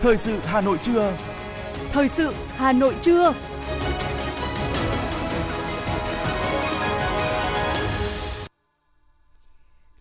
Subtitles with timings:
[0.00, 1.16] Thời sự Hà Nội trưa.
[1.92, 3.34] Thời sự Hà Nội trưa.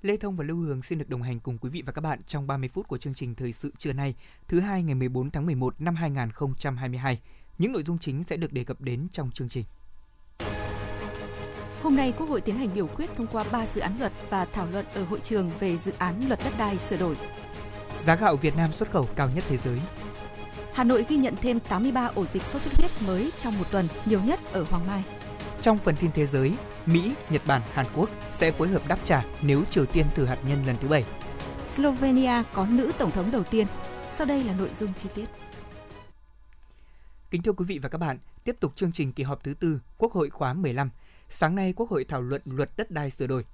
[0.02, 2.20] Lê Thông và Lưu Hương xin được đồng hành cùng quý vị và các bạn
[2.28, 4.16] trong 30 phút của chương trình Thời sự trưa nay,
[4.48, 7.20] thứ hai ngày 14 tháng 11 năm 2022.
[7.58, 9.66] Những nội dung chính sẽ được đề cập đến trong chương trình.
[11.86, 14.46] Hôm nay, Quốc hội tiến hành biểu quyết thông qua 3 dự án luật và
[14.46, 17.16] thảo luận ở hội trường về dự án luật đất đai sửa đổi.
[18.06, 19.80] Giá gạo Việt Nam xuất khẩu cao nhất thế giới.
[20.74, 23.88] Hà Nội ghi nhận thêm 83 ổ dịch sốt xuất huyết mới trong một tuần,
[24.06, 25.04] nhiều nhất ở Hoàng Mai.
[25.62, 26.54] Trong phần tin thế giới,
[26.86, 30.38] Mỹ, Nhật Bản, Hàn Quốc sẽ phối hợp đáp trả nếu Triều Tiên thử hạt
[30.48, 31.06] nhân lần thứ bảy.
[31.68, 33.68] Slovenia có nữ tổng thống đầu tiên.
[34.12, 35.26] Sau đây là nội dung chi tiết.
[37.32, 39.80] Kính thưa quý vị và các bạn, tiếp tục chương trình kỳ họp thứ tư
[39.98, 40.90] Quốc hội khóa 15.
[41.30, 43.46] Sáng nay, Quốc hội thảo luận luật đất đai sửa đổi.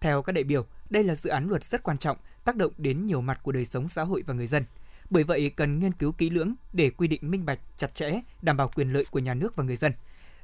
[0.00, 3.06] Theo các đại biểu, đây là dự án luật rất quan trọng, tác động đến
[3.06, 4.64] nhiều mặt của đời sống xã hội và người dân.
[5.10, 8.56] Bởi vậy, cần nghiên cứu kỹ lưỡng để quy định minh bạch, chặt chẽ, đảm
[8.56, 9.92] bảo quyền lợi của nhà nước và người dân.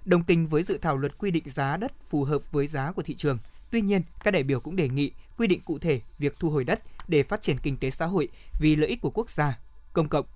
[0.04, 3.02] Đồng tình với dự thảo luật quy định giá đất phù hợp với giá của
[3.02, 3.38] thị trường.
[3.70, 6.64] Tuy nhiên, các đại biểu cũng đề nghị quy định cụ thể việc thu hồi
[6.64, 8.28] đất để phát triển kinh tế xã hội
[8.60, 9.58] vì lợi ích của quốc gia,
[9.92, 10.26] công cộng,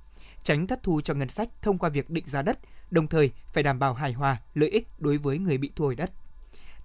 [0.42, 2.58] tránh thất thu cho ngân sách thông qua việc định giá đất,
[2.90, 5.94] đồng thời phải đảm bảo hài hòa lợi ích đối với người bị thu hồi
[5.94, 6.10] đất.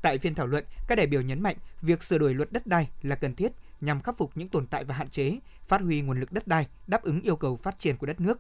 [0.06, 2.90] Tại phiên thảo luận, các đại biểu nhấn mạnh việc sửa đổi luật đất đai
[3.02, 6.20] là cần thiết nhằm khắc phục những tồn tại và hạn chế, phát huy nguồn
[6.20, 8.40] lực đất đai đáp ứng yêu cầu phát triển của đất nước.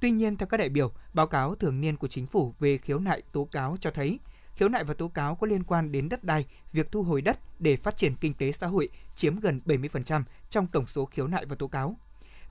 [0.00, 2.98] Tuy nhiên, theo các đại biểu, báo cáo thường niên của chính phủ về khiếu
[2.98, 4.18] nại tố cáo cho thấy
[4.54, 7.38] khiếu nại và tố cáo có liên quan đến đất đai, việc thu hồi đất
[7.58, 11.46] để phát triển kinh tế xã hội chiếm gần 70% trong tổng số khiếu nại
[11.46, 11.96] và tố cáo.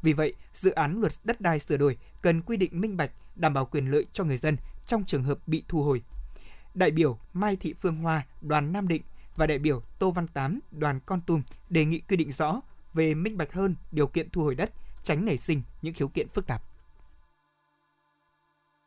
[0.02, 3.54] Vì vậy, dự án luật đất đai sửa đổi cần quy định minh bạch, đảm
[3.54, 6.02] bảo quyền lợi cho người dân trong trường hợp bị thu hồi.
[6.78, 9.02] Đại biểu Mai Thị Phương Hoa, đoàn Nam Định
[9.36, 12.62] và đại biểu Tô Văn Tám, đoàn Con Tum đề nghị quy định rõ
[12.94, 14.72] về minh bạch hơn điều kiện thu hồi đất,
[15.04, 16.62] tránh nảy sinh những khiếu kiện phức tạp.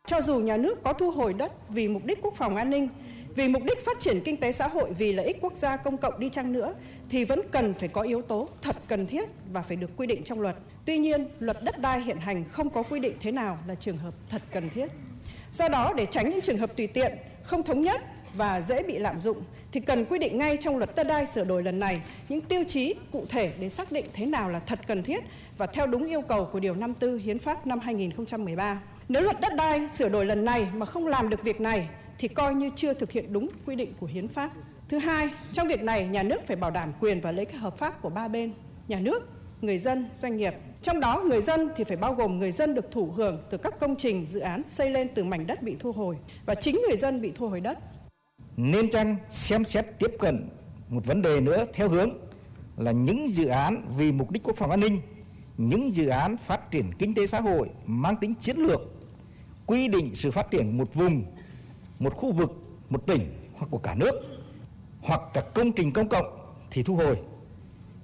[0.06, 2.88] Cho dù nhà nước có thu hồi đất vì mục đích quốc phòng an ninh,
[3.34, 5.96] vì mục đích phát triển kinh tế xã hội, vì lợi ích quốc gia công
[5.96, 6.74] cộng đi chăng nữa,
[7.10, 10.24] thì vẫn cần phải có yếu tố thật cần thiết và phải được quy định
[10.24, 10.56] trong luật.
[10.84, 13.96] Tuy nhiên, luật đất đai hiện hành không có quy định thế nào là trường
[13.96, 14.86] hợp thật cần thiết.
[15.52, 17.12] Do đó, để tránh những trường hợp tùy tiện,
[17.50, 18.00] không thống nhất
[18.34, 21.44] và dễ bị lạm dụng, thì cần quy định ngay trong luật đất đai sửa
[21.44, 24.78] đổi lần này những tiêu chí cụ thể để xác định thế nào là thật
[24.86, 25.24] cần thiết
[25.58, 28.80] và theo đúng yêu cầu của Điều 54 Hiến pháp năm 2013.
[29.08, 32.28] Nếu luật đất đai sửa đổi lần này mà không làm được việc này thì
[32.28, 34.50] coi như chưa thực hiện đúng quy định của hiến pháp.
[34.88, 37.78] Thứ hai, trong việc này nhà nước phải bảo đảm quyền và lợi ích hợp
[37.78, 38.52] pháp của ba bên,
[38.88, 39.28] nhà nước,
[39.60, 40.54] người dân, doanh nghiệp.
[40.82, 43.80] Trong đó người dân thì phải bao gồm người dân được thụ hưởng từ các
[43.80, 46.96] công trình dự án xây lên từ mảnh đất bị thu hồi và chính người
[46.96, 47.78] dân bị thu hồi đất.
[48.56, 50.48] Nên chăng xem xét tiếp cận
[50.88, 52.10] một vấn đề nữa theo hướng
[52.76, 55.00] là những dự án vì mục đích quốc phòng an ninh,
[55.56, 58.80] những dự án phát triển kinh tế xã hội mang tính chiến lược
[59.66, 61.24] quy định sự phát triển một vùng,
[61.98, 62.52] một khu vực,
[62.88, 63.20] một tỉnh
[63.54, 64.14] hoặc của cả nước
[65.00, 66.26] hoặc các công trình công cộng
[66.70, 67.18] thì thu hồi.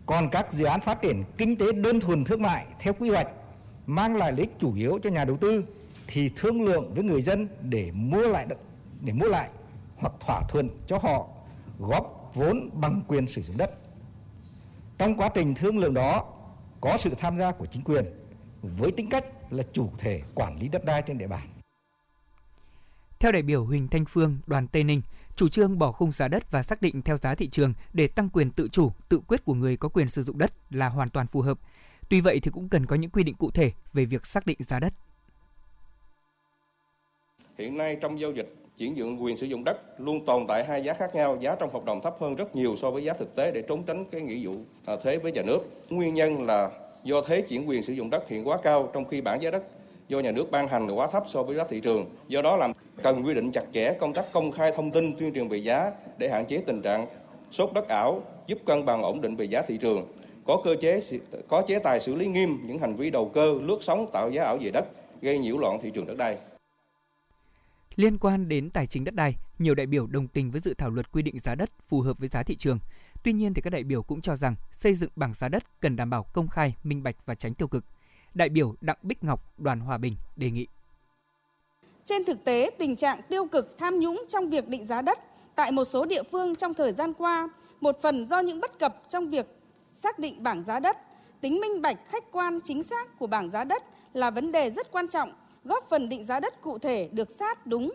[0.07, 3.29] Còn các dự án phát triển kinh tế đơn thuần thương mại theo quy hoạch
[3.87, 5.65] mang lại lợi ích chủ yếu cho nhà đầu tư
[6.07, 8.47] thì thương lượng với người dân để mua lại
[9.01, 9.49] để mua lại
[9.97, 11.29] hoặc thỏa thuận cho họ
[11.79, 13.71] góp vốn bằng quyền sử dụng đất.
[14.99, 16.25] Trong quá trình thương lượng đó
[16.81, 18.05] có sự tham gia của chính quyền
[18.63, 21.49] với tính cách là chủ thể quản lý đất đai trên địa bàn.
[23.19, 25.03] Theo đại biểu Huỳnh Thanh Phương, đoàn Tây Ninh,
[25.37, 28.29] chủ trương bỏ khung giá đất và xác định theo giá thị trường để tăng
[28.33, 31.27] quyền tự chủ, tự quyết của người có quyền sử dụng đất là hoàn toàn
[31.27, 31.59] phù hợp.
[32.09, 34.59] Tuy vậy thì cũng cần có những quy định cụ thể về việc xác định
[34.61, 34.93] giá đất.
[37.59, 40.85] Hiện nay trong giao dịch chuyển nhượng quyền sử dụng đất luôn tồn tại hai
[40.85, 43.37] giá khác nhau, giá trong hợp đồng thấp hơn rất nhiều so với giá thực
[43.37, 45.59] tế để trốn tránh cái nghĩa vụ thế thuế với nhà nước.
[45.91, 46.71] Nguyên nhân là
[47.05, 49.63] do thế chuyển quyền sử dụng đất hiện quá cao trong khi bảng giá đất
[50.09, 52.11] do nhà nước ban hành là quá thấp so với giá thị trường.
[52.29, 52.73] Do đó làm
[53.03, 55.93] cần quy định chặt chẽ công tác công khai thông tin tuyên truyền về giá
[56.19, 57.07] để hạn chế tình trạng
[57.51, 60.07] sốt đất ảo, giúp cân bằng ổn định về giá thị trường.
[60.47, 61.01] Có cơ chế
[61.49, 64.45] có chế tài xử lý nghiêm những hành vi đầu cơ lướt sóng tạo giá
[64.45, 64.85] ảo về đất,
[65.23, 66.39] gây nhiễu loạn thị trường đất đai.
[67.97, 70.91] Liên quan đến tài chính đất đai, nhiều đại biểu đồng tình với dự thảo
[70.91, 72.79] luật quy định giá đất phù hợp với giá thị trường.
[73.23, 75.97] Tuy nhiên thì các đại biểu cũng cho rằng xây dựng bảng giá đất cần
[75.97, 77.85] đảm bảo công khai, minh bạch và tránh tiêu cực.
[78.37, 80.67] Đại biểu Đặng Bích Ngọc, đoàn Hòa Bình đề nghị.
[82.05, 85.19] Trên thực tế, tình trạng tiêu cực tham nhũng trong việc định giá đất
[85.55, 87.49] tại một số địa phương trong thời gian qua,
[87.81, 89.47] một phần do những bất cập trong việc
[89.95, 90.97] xác định bảng giá đất,
[91.41, 94.93] tính minh bạch khách quan chính xác của bảng giá đất là vấn đề rất
[94.93, 95.33] quan trọng,
[95.65, 97.93] góp phần định giá đất cụ thể được sát đúng.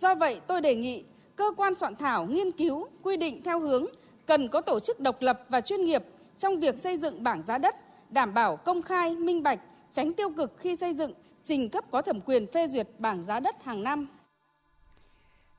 [0.00, 1.04] Do vậy, tôi đề nghị
[1.36, 3.86] cơ quan soạn thảo nghiên cứu quy định theo hướng
[4.26, 6.04] cần có tổ chức độc lập và chuyên nghiệp
[6.38, 7.76] trong việc xây dựng bảng giá đất,
[8.14, 9.60] đảm bảo công khai, minh bạch,
[9.92, 11.12] tránh tiêu cực khi xây dựng,
[11.44, 14.08] trình cấp có thẩm quyền phê duyệt bảng giá đất hàng năm.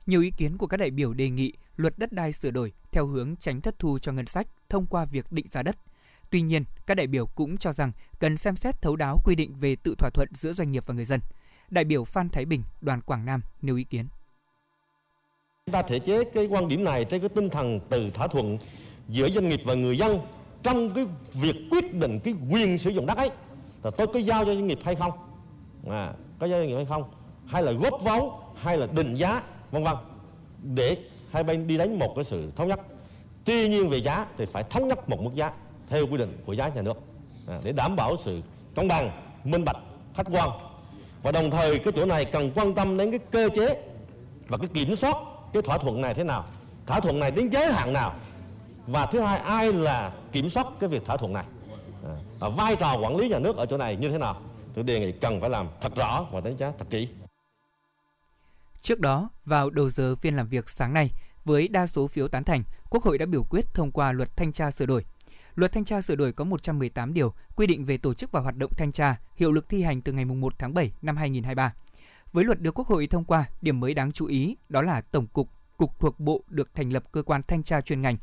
[0.06, 3.06] Nhiều ý kiến của các đại biểu đề nghị luật đất đai sửa đổi theo
[3.06, 5.76] hướng tránh thất thu cho ngân sách thông qua việc định giá đất.
[6.30, 9.54] Tuy nhiên, các đại biểu cũng cho rằng cần xem xét thấu đáo quy định
[9.60, 11.20] về tự thỏa thuận giữa doanh nghiệp và người dân.
[11.70, 14.06] Đại biểu Phan Thái Bình, đoàn Quảng Nam nêu ý kiến.
[15.66, 18.58] Chúng ta thể chế cái quan điểm này trên cái tinh thần từ thỏa thuận
[19.08, 20.18] giữa doanh nghiệp và người dân
[20.66, 23.30] trong cái việc quyết định cái quyền sử dụng đất ấy
[23.82, 25.12] là tôi có giao cho doanh nghiệp hay không?
[25.90, 27.04] À, có giao cho doanh nghiệp hay không?
[27.46, 29.94] Hay là góp vốn hay là định giá vân vân.
[30.62, 30.96] Để
[31.30, 32.80] hai bên đi đến một cái sự thống nhất.
[33.44, 35.52] Tuy nhiên về giá thì phải thống nhất một mức giá
[35.88, 36.96] theo quy định của giá nhà nước.
[37.48, 38.40] À, để đảm bảo sự
[38.76, 39.10] công bằng
[39.44, 39.76] minh bạch
[40.14, 40.50] khách quan.
[41.22, 43.82] Và đồng thời cái chỗ này cần quan tâm đến cái cơ chế
[44.48, 45.16] và cái kiểm soát
[45.52, 46.44] cái thỏa thuận này thế nào.
[46.86, 48.14] Thỏa thuận này đến giới hạn nào
[48.86, 51.44] và thứ hai ai là kiểm soát cái việc thỏa thuận này
[52.40, 54.40] à, vai trò quản lý nhà nước ở chỗ này như thế nào
[54.74, 57.08] tôi đề nghị cần phải làm thật rõ và đánh giá thật kỹ
[58.86, 61.10] Trước đó, vào đầu giờ phiên làm việc sáng nay,
[61.44, 64.52] với đa số phiếu tán thành, Quốc hội đã biểu quyết thông qua luật thanh
[64.52, 65.04] tra sửa đổi.
[65.54, 68.56] Luật thanh tra sửa đổi có 118 điều quy định về tổ chức và hoạt
[68.56, 71.74] động thanh tra, hiệu lực thi hành từ ngày 1 tháng 7 năm 2023.
[72.32, 75.26] Với luật được Quốc hội thông qua, điểm mới đáng chú ý đó là Tổng
[75.26, 78.16] cục, cục thuộc Bộ được thành lập cơ quan thanh tra chuyên ngành.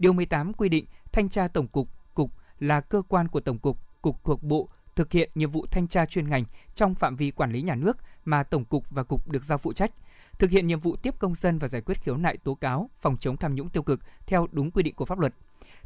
[0.00, 3.78] Điều 18 quy định thanh tra Tổng cục, cục là cơ quan của Tổng cục,
[4.02, 6.44] cục thuộc Bộ thực hiện nhiệm vụ thanh tra chuyên ngành
[6.74, 9.72] trong phạm vi quản lý nhà nước mà Tổng cục và cục được giao phụ
[9.72, 9.90] trách,
[10.38, 13.16] thực hiện nhiệm vụ tiếp công dân và giải quyết khiếu nại tố cáo, phòng
[13.20, 15.34] chống tham nhũng tiêu cực theo đúng quy định của pháp luật.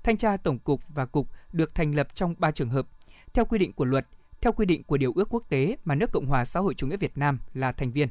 [0.02, 2.86] Thanh tra Tổng cục và cục được thành lập trong 3 trường hợp,
[3.32, 4.06] theo quy định của luật,
[4.40, 6.86] theo quy định của điều ước quốc tế mà nước Cộng hòa xã hội chủ
[6.86, 8.08] nghĩa Việt Nam là thành viên.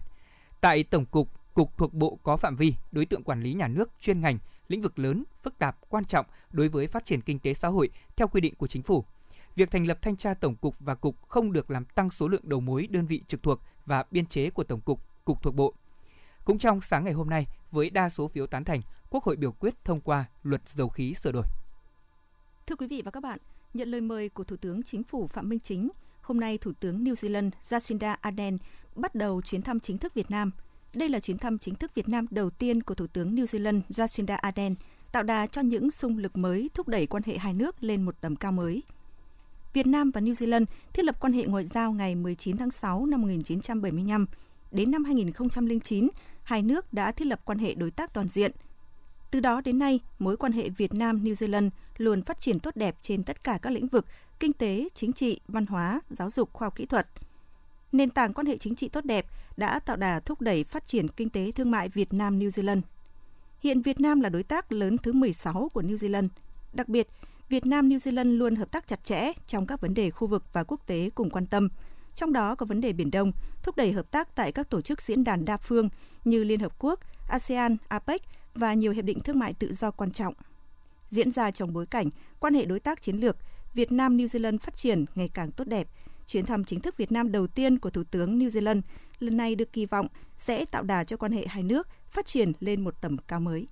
[0.61, 3.91] Tại Tổng cục, cục thuộc bộ có phạm vi, đối tượng quản lý nhà nước
[4.01, 4.37] chuyên ngành,
[4.67, 7.89] lĩnh vực lớn, phức tạp, quan trọng đối với phát triển kinh tế xã hội
[8.15, 9.05] theo quy định của chính phủ
[9.55, 12.41] việc thành lập thanh tra tổng cục và cục không được làm tăng số lượng
[12.43, 15.73] đầu mối đơn vị trực thuộc và biên chế của tổng cục, cục thuộc bộ.
[16.45, 19.51] Cũng trong sáng ngày hôm nay, với đa số phiếu tán thành, Quốc hội biểu
[19.51, 21.43] quyết thông qua luật dầu khí sửa đổi.
[22.67, 23.39] Thưa quý vị và các bạn,
[23.73, 25.89] nhận lời mời của Thủ tướng Chính phủ Phạm Minh Chính,
[26.21, 28.57] hôm nay Thủ tướng New Zealand Jacinda Ardern
[28.95, 30.51] bắt đầu chuyến thăm chính thức Việt Nam.
[30.93, 33.81] Đây là chuyến thăm chính thức Việt Nam đầu tiên của Thủ tướng New Zealand
[33.89, 34.75] Jacinda Ardern,
[35.11, 38.15] tạo đà cho những xung lực mới thúc đẩy quan hệ hai nước lên một
[38.21, 38.83] tầm cao mới.
[39.73, 43.05] Việt Nam và New Zealand thiết lập quan hệ ngoại giao ngày 19 tháng 6
[43.05, 44.25] năm 1975.
[44.71, 46.09] Đến năm 2009,
[46.43, 48.51] hai nước đã thiết lập quan hệ đối tác toàn diện.
[49.31, 52.95] Từ đó đến nay, mối quan hệ Việt Nam-New Zealand luôn phát triển tốt đẹp
[53.01, 54.05] trên tất cả các lĩnh vực
[54.39, 57.07] kinh tế, chính trị, văn hóa, giáo dục, khoa học kỹ thuật.
[57.93, 59.25] Nền tảng quan hệ chính trị tốt đẹp
[59.57, 62.81] đã tạo đà thúc đẩy phát triển kinh tế thương mại Việt Nam-New Zealand.
[63.59, 66.27] Hiện Việt Nam là đối tác lớn thứ 16 của New Zealand.
[66.73, 67.07] Đặc biệt,
[67.49, 70.43] Việt Nam New Zealand luôn hợp tác chặt chẽ trong các vấn đề khu vực
[70.53, 71.69] và quốc tế cùng quan tâm,
[72.15, 73.31] trong đó có vấn đề Biển Đông,
[73.63, 75.89] thúc đẩy hợp tác tại các tổ chức diễn đàn đa phương
[76.25, 76.99] như Liên Hợp Quốc,
[77.29, 78.21] ASEAN, APEC
[78.55, 80.33] và nhiều hiệp định thương mại tự do quan trọng.
[81.09, 82.09] Diễn ra trong bối cảnh
[82.39, 83.37] quan hệ đối tác chiến lược
[83.73, 85.87] Việt Nam New Zealand phát triển ngày càng tốt đẹp,
[86.27, 88.81] chuyến thăm chính thức Việt Nam đầu tiên của Thủ tướng New Zealand
[89.19, 92.51] lần này được kỳ vọng sẽ tạo đà cho quan hệ hai nước phát triển
[92.59, 93.67] lên một tầm cao mới.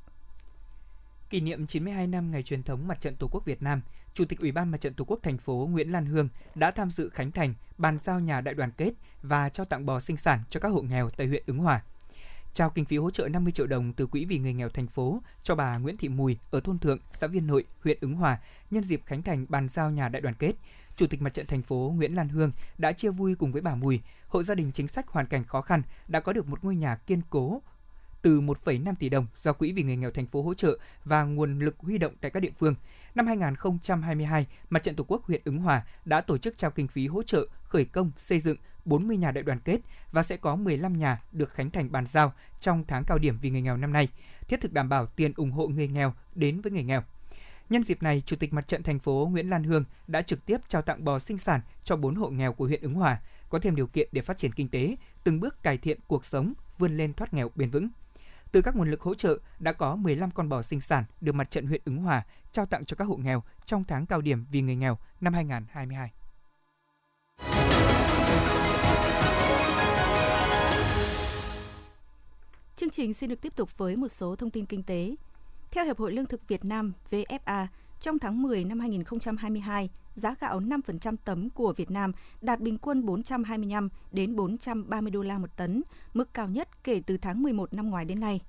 [1.30, 3.81] Kỷ niệm 92 năm ngày truyền thống Mặt trận Tổ quốc Việt Nam,
[4.13, 6.91] Chủ tịch Ủy ban Mặt trận Tổ quốc thành phố Nguyễn Lan Hương đã tham
[6.91, 8.91] dự khánh thành, bàn giao nhà đại đoàn kết
[9.22, 11.84] và trao tặng bò sinh sản cho các hộ nghèo tại huyện Ứng Hòa.
[12.53, 15.22] Trao kinh phí hỗ trợ 50 triệu đồng từ Quỹ vì người nghèo thành phố
[15.43, 18.39] cho bà Nguyễn Thị Mùi ở thôn Thượng, xã Viên Nội, huyện Ứng Hòa
[18.72, 20.53] nhân dịp khánh thành bàn giao nhà đại đoàn kết.
[21.01, 23.75] Chủ tịch Mặt trận thành phố Nguyễn Lan Hương đã chia vui cùng với bà
[23.75, 26.75] Mùi, hộ gia đình chính sách hoàn cảnh khó khăn đã có được một ngôi
[26.75, 27.62] nhà kiên cố,
[28.22, 31.60] từ 1,5 tỷ đồng do Quỹ vì người nghèo thành phố hỗ trợ và nguồn
[31.60, 32.75] lực huy động tại các địa phương.
[33.15, 37.08] Năm 2022, Mặt trận Tổ quốc huyện Ứng Hòa đã tổ chức trao kinh phí
[37.08, 39.79] hỗ trợ khởi công xây dựng 40 nhà đại đoàn kết
[40.12, 43.50] và sẽ có 15 nhà được khánh thành bàn giao trong tháng cao điểm vì
[43.50, 44.08] người nghèo năm nay,
[44.48, 47.03] thiết thực đảm bảo tiền ủng hộ người nghèo đến với người nghèo.
[47.72, 50.58] Nhân dịp này, Chủ tịch Mặt trận thành phố Nguyễn Lan Hương đã trực tiếp
[50.68, 53.75] trao tặng bò sinh sản cho 4 hộ nghèo của huyện Ứng Hòa, có thêm
[53.75, 57.13] điều kiện để phát triển kinh tế, từng bước cải thiện cuộc sống, vươn lên
[57.13, 57.90] thoát nghèo bền vững.
[58.51, 61.51] Từ các nguồn lực hỗ trợ, đã có 15 con bò sinh sản được mặt
[61.51, 64.62] trận huyện Ứng Hòa trao tặng cho các hộ nghèo trong tháng cao điểm vì
[64.62, 66.12] người nghèo năm 2022.
[72.75, 75.16] Chương trình xin được tiếp tục với một số thông tin kinh tế.
[75.72, 77.68] Theo Hiệp hội Lương thực Việt Nam VFA,
[78.01, 82.12] trong tháng 10 năm 2022, giá gạo 5% tấm của Việt Nam
[82.42, 87.18] đạt bình quân 425 đến 430 đô la một tấn, mức cao nhất kể từ
[87.18, 88.42] tháng 11 năm ngoái đến nay.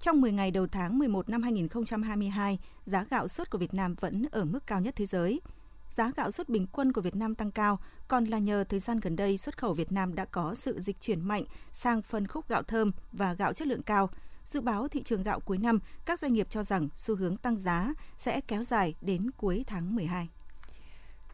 [0.00, 4.26] Trong 10 ngày đầu tháng 11 năm 2022, giá gạo xuất của Việt Nam vẫn
[4.30, 5.40] ở mức cao nhất thế giới.
[5.88, 9.00] Giá gạo xuất bình quân của Việt Nam tăng cao, còn là nhờ thời gian
[9.00, 12.48] gần đây xuất khẩu Việt Nam đã có sự dịch chuyển mạnh sang phân khúc
[12.48, 14.10] gạo thơm và gạo chất lượng cao.
[14.44, 17.58] Dự báo thị trường gạo cuối năm, các doanh nghiệp cho rằng xu hướng tăng
[17.58, 20.28] giá sẽ kéo dài đến cuối tháng 12.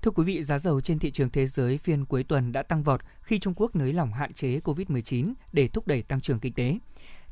[0.03, 2.83] Thưa quý vị, giá dầu trên thị trường thế giới phiên cuối tuần đã tăng
[2.83, 6.53] vọt khi Trung Quốc nới lỏng hạn chế COVID-19 để thúc đẩy tăng trưởng kinh
[6.53, 6.79] tế.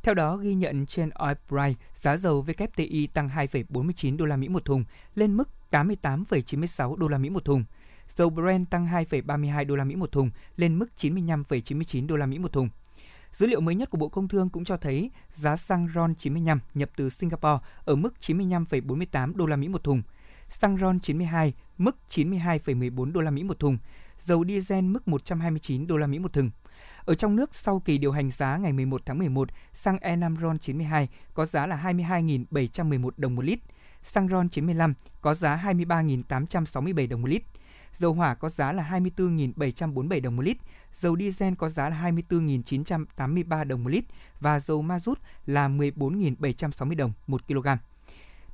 [0.03, 4.49] Theo đó, ghi nhận trên oil price, giá dầu WTI tăng 2,49 đô la Mỹ
[4.49, 7.65] một thùng lên mức 88,96 đô la Mỹ một thùng.
[8.17, 12.39] Dầu Brent tăng 2,32 đô la Mỹ một thùng lên mức 95,99 đô la Mỹ
[12.39, 12.69] một thùng.
[13.33, 16.61] Dữ liệu mới nhất của Bộ Công Thương cũng cho thấy giá xăng RON 95
[16.75, 20.03] nhập từ Singapore ở mức 95,48 đô la Mỹ một thùng,
[20.49, 23.79] xăng RON 92 mức 92,14 đô la Mỹ một thùng,
[24.27, 26.51] dầu diesel mức 129 đô la Mỹ một thùng.
[27.05, 30.59] Ở trong nước, sau kỳ điều hành giá ngày 11 tháng 11, xăng E5 RON
[30.59, 33.59] 92 có giá là 22.711 đồng một lít,
[34.03, 37.43] xăng RON 95 có giá 23.867 đồng một lít,
[37.99, 40.57] dầu hỏa có giá là 24.747 đồng một lít,
[40.95, 44.05] dầu diesel có giá là 24.983 đồng một lít
[44.41, 47.69] và dầu ma rút là 14.760 đồng một kg.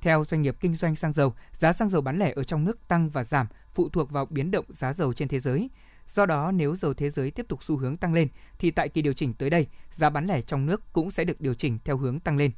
[0.01, 2.89] Theo doanh nghiệp kinh doanh xăng dầu, giá xăng dầu bán lẻ ở trong nước
[2.89, 5.71] tăng và giảm phụ thuộc vào biến động giá dầu trên thế giới.
[6.15, 9.03] Do đó, nếu dầu thế giới tiếp tục xu hướng tăng lên, thì tại kỳ
[9.03, 11.97] điều chỉnh tới đây, giá bán lẻ trong nước cũng sẽ được điều chỉnh theo
[11.97, 12.51] hướng tăng lên.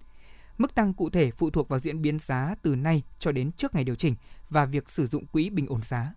[0.59, 3.75] Mức tăng cụ thể phụ thuộc vào diễn biến giá từ nay cho đến trước
[3.75, 4.15] ngày điều chỉnh
[4.51, 6.15] và việc sử dụng quỹ bình ổn giá.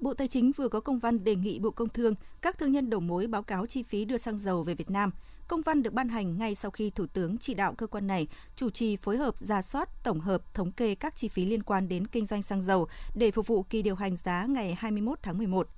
[0.00, 2.90] Bộ Tài chính vừa có công văn đề nghị Bộ Công Thương, các thương nhân
[2.90, 5.10] đầu mối báo cáo chi phí đưa xăng dầu về Việt Nam.
[5.48, 8.28] Công văn được ban hành ngay sau khi Thủ tướng chỉ đạo cơ quan này
[8.56, 11.88] chủ trì phối hợp ra soát, tổng hợp, thống kê các chi phí liên quan
[11.88, 15.38] đến kinh doanh xăng dầu để phục vụ kỳ điều hành giá ngày 21 tháng
[15.38, 15.68] 11.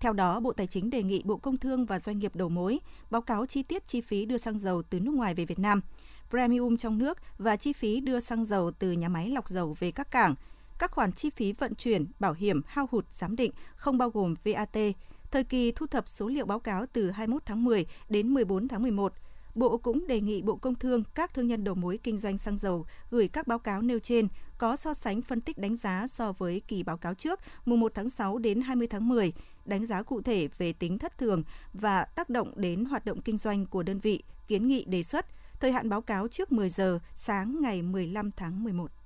[0.00, 2.80] Theo đó, Bộ Tài chính đề nghị Bộ Công Thương và doanh nghiệp đầu mối
[3.10, 5.80] báo cáo chi tiết chi phí đưa xăng dầu từ nước ngoài về Việt Nam,
[6.30, 9.90] premium trong nước và chi phí đưa xăng dầu từ nhà máy lọc dầu về
[9.90, 10.34] các cảng,
[10.78, 14.34] các khoản chi phí vận chuyển, bảo hiểm, hao hụt giám định không bao gồm
[14.44, 14.76] VAT,
[15.30, 18.82] thời kỳ thu thập số liệu báo cáo từ 21 tháng 10 đến 14 tháng
[18.82, 19.12] 11.
[19.54, 22.58] Bộ cũng đề nghị Bộ Công Thương, các thương nhân đầu mối kinh doanh xăng
[22.58, 26.32] dầu gửi các báo cáo nêu trên có so sánh phân tích đánh giá so
[26.32, 29.32] với kỳ báo cáo trước mùng 1 tháng 6 đến 20 tháng 10,
[29.64, 33.38] đánh giá cụ thể về tính thất thường và tác động đến hoạt động kinh
[33.38, 35.26] doanh của đơn vị, kiến nghị đề xuất,
[35.60, 39.01] thời hạn báo cáo trước 10 giờ sáng ngày 15 tháng 11.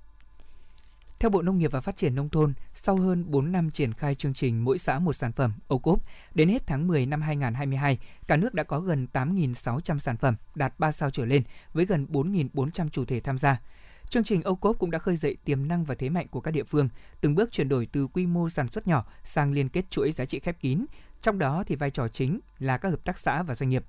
[1.19, 4.15] Theo Bộ Nông nghiệp và Phát triển Nông thôn, sau hơn 4 năm triển khai
[4.15, 6.01] chương trình mỗi xã một sản phẩm ô cốp,
[6.33, 7.97] đến hết tháng 10 năm 2022,
[8.27, 11.43] cả nước đã có gần 8.600 sản phẩm đạt 3 sao trở lên
[11.73, 13.61] với gần 4.400 chủ thể tham gia.
[14.09, 16.51] Chương trình ô cốp cũng đã khơi dậy tiềm năng và thế mạnh của các
[16.51, 16.89] địa phương,
[17.21, 20.25] từng bước chuyển đổi từ quy mô sản xuất nhỏ sang liên kết chuỗi giá
[20.25, 20.85] trị khép kín.
[21.21, 23.83] Trong đó thì vai trò chính là các hợp tác xã và doanh nghiệp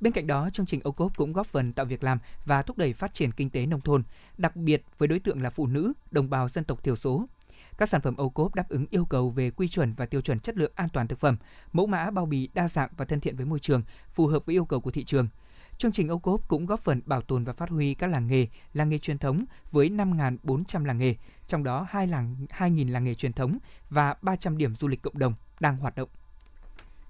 [0.00, 2.78] Bên cạnh đó, chương trình ô cốp cũng góp phần tạo việc làm và thúc
[2.78, 4.02] đẩy phát triển kinh tế nông thôn,
[4.38, 7.26] đặc biệt với đối tượng là phụ nữ, đồng bào dân tộc thiểu số.
[7.78, 10.40] Các sản phẩm ô cốp đáp ứng yêu cầu về quy chuẩn và tiêu chuẩn
[10.40, 11.36] chất lượng an toàn thực phẩm,
[11.72, 14.54] mẫu mã bao bì đa dạng và thân thiện với môi trường, phù hợp với
[14.54, 15.28] yêu cầu của thị trường.
[15.78, 18.46] Chương trình ô cốp cũng góp phần bảo tồn và phát huy các làng nghề,
[18.72, 21.14] làng nghề truyền thống với 5.400 làng nghề,
[21.46, 23.58] trong đó 2 làng 2.000 làng nghề truyền thống
[23.90, 26.08] và 300 điểm du lịch cộng đồng đang hoạt động.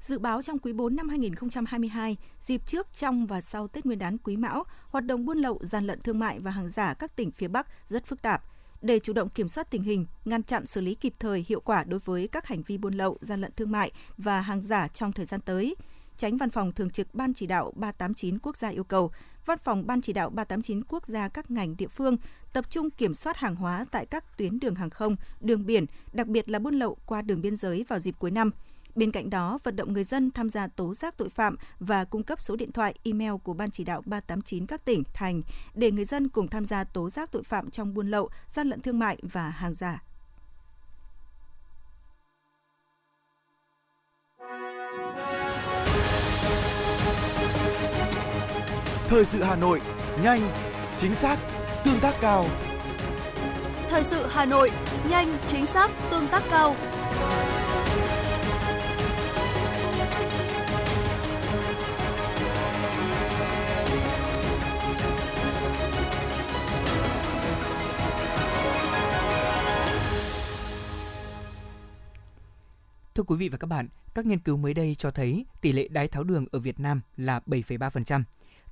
[0.01, 4.19] Dự báo trong quý 4 năm 2022, dịp trước, trong và sau Tết Nguyên đán
[4.19, 7.31] Quý Mão, hoạt động buôn lậu, gian lận thương mại và hàng giả các tỉnh
[7.31, 8.43] phía Bắc rất phức tạp.
[8.83, 11.85] Để chủ động kiểm soát tình hình, ngăn chặn xử lý kịp thời hiệu quả
[11.85, 15.13] đối với các hành vi buôn lậu, gian lận thương mại và hàng giả trong
[15.13, 15.77] thời gian tới,
[16.17, 19.11] Tránh Văn phòng Thường trực Ban Chỉ đạo 389 Quốc gia yêu cầu
[19.47, 22.17] Văn phòng Ban Chỉ đạo 389 Quốc gia các ngành địa phương
[22.53, 26.27] tập trung kiểm soát hàng hóa tại các tuyến đường hàng không, đường biển, đặc
[26.27, 28.51] biệt là buôn lậu qua đường biên giới vào dịp cuối năm–
[28.95, 32.23] Bên cạnh đó, vận động người dân tham gia tố giác tội phạm và cung
[32.23, 35.43] cấp số điện thoại, email của Ban chỉ đạo 389 các tỉnh, thành
[35.75, 38.81] để người dân cùng tham gia tố giác tội phạm trong buôn lậu, gian lận
[38.81, 40.03] thương mại và hàng giả.
[49.09, 49.81] Thời sự Hà Nội,
[50.23, 50.41] nhanh,
[50.99, 51.39] chính xác,
[51.85, 52.47] tương tác cao.
[53.89, 54.71] Thời sự Hà Nội,
[55.11, 56.77] nhanh, chính xác, tương tác cao.
[73.21, 75.89] Thưa quý vị và các bạn, các nghiên cứu mới đây cho thấy tỷ lệ
[75.89, 78.23] đái tháo đường ở Việt Nam là 7,3%.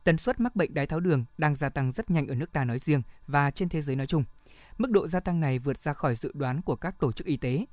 [0.04, 2.64] Tần suất mắc bệnh đái tháo đường đang gia tăng rất nhanh ở nước ta
[2.64, 4.24] nói riêng và trên thế giới nói chung.
[4.78, 7.36] Mức độ gia tăng này vượt ra khỏi dự đoán của các tổ chức y
[7.36, 7.64] tế.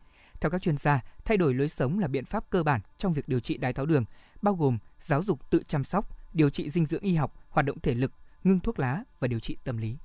[0.42, 3.28] Theo các chuyên gia, thay đổi lối sống là biện pháp cơ bản trong việc
[3.28, 4.06] điều trị đái tháo đường,
[4.42, 7.80] bao gồm giáo dục tự chăm sóc, điều trị dinh dưỡng y học, hoạt động
[7.80, 8.12] thể lực,
[8.44, 9.98] ngưng thuốc lá và điều trị tâm lý.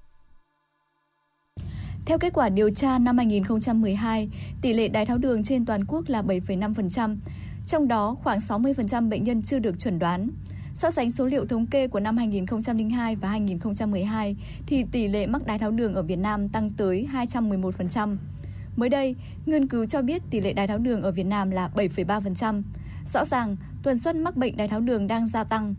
[2.07, 4.29] Theo kết quả điều tra năm 2012,
[4.63, 7.17] tỷ lệ đái tháo đường trên toàn quốc là 7,5%,
[7.67, 10.29] trong đó khoảng 60% bệnh nhân chưa được chuẩn đoán.
[10.75, 15.47] So sánh số liệu thống kê của năm 2002 và 2012 thì tỷ lệ mắc
[15.47, 18.17] đái tháo đường ở Việt Nam tăng tới 211%.
[18.77, 19.17] Mới đây,
[19.47, 22.63] nghiên cứu cho biết tỷ lệ đái tháo đường ở Việt Nam là 7,3%.
[23.07, 25.75] Rõ ràng, tuần suất mắc bệnh đái tháo đường đang gia tăng.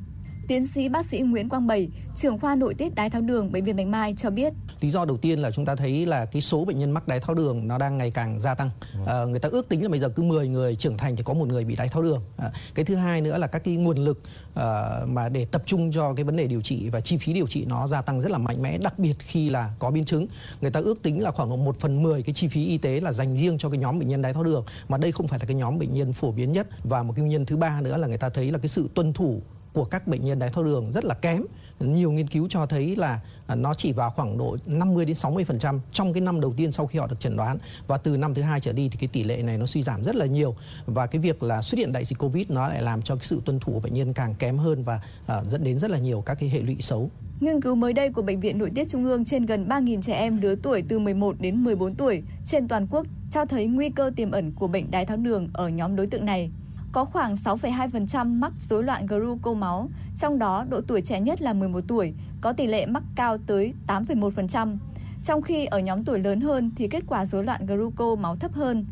[0.48, 3.64] Tiến sĩ bác sĩ Nguyễn Quang Bảy, trưởng khoa nội tiết đái tháo đường bệnh
[3.64, 4.54] viện Bạch Mai cho biết.
[4.82, 7.20] Lý do đầu tiên là chúng ta thấy là cái số bệnh nhân mắc đái
[7.20, 8.70] tháo đường nó đang ngày càng gia tăng.
[9.06, 11.34] À, người ta ước tính là bây giờ cứ 10 người trưởng thành thì có
[11.34, 12.22] một người bị đái tháo đường.
[12.38, 14.22] À, cái thứ hai nữa là các cái nguồn lực
[14.56, 17.48] à, mà để tập trung cho cái vấn đề điều trị và chi phí điều
[17.48, 20.28] trị nó gia tăng rất là mạnh mẽ, đặc biệt khi là có biến chứng.
[20.62, 23.12] Người ta ước tính là khoảng 1 phần 10 cái chi phí y tế là
[23.12, 25.46] dành riêng cho cái nhóm bệnh nhân đái tháo đường mà đây không phải là
[25.46, 27.98] cái nhóm bệnh nhân phổ biến nhất và một cái nguyên nhân thứ ba nữa
[27.98, 29.42] là người ta thấy là cái sự tuân thủ
[29.74, 31.44] của các bệnh nhân đái tháo đường rất là kém.
[31.80, 35.80] Nhiều nghiên cứu cho thấy là à, nó chỉ vào khoảng độ 50 đến 60%
[35.92, 38.42] trong cái năm đầu tiên sau khi họ được chẩn đoán và từ năm thứ
[38.42, 41.08] hai trở đi thì cái tỷ lệ này nó suy giảm rất là nhiều và
[41.08, 43.60] cái việc là xuất hiện đại dịch Covid nó lại làm cho cái sự tuân
[43.60, 46.38] thủ của bệnh nhân càng kém hơn và uh, dẫn đến rất là nhiều các
[46.40, 47.10] cái hệ lụy xấu.
[47.40, 50.14] Nghiên cứu mới đây của Bệnh viện Nội tiết Trung ương trên gần 3.000 trẻ
[50.14, 54.12] em lứa tuổi từ 11 đến 14 tuổi trên toàn quốc cho thấy nguy cơ
[54.16, 56.52] tiềm ẩn của bệnh đái tháo đường ở nhóm đối tượng này
[56.92, 61.54] có khoảng 6,2% mắc rối loạn gluco máu, trong đó độ tuổi trẻ nhất là
[61.54, 64.78] 11 tuổi, có tỷ lệ mắc cao tới 8,1%.
[65.24, 68.54] Trong khi ở nhóm tuổi lớn hơn thì kết quả rối loạn gluco máu thấp
[68.54, 68.86] hơn.